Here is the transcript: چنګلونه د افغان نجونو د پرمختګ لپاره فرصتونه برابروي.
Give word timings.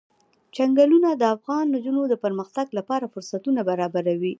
چنګلونه 0.55 1.09
د 1.15 1.23
افغان 1.35 1.65
نجونو 1.75 2.01
د 2.09 2.13
پرمختګ 2.23 2.67
لپاره 2.77 3.11
فرصتونه 3.13 3.59
برابروي. 3.69 4.29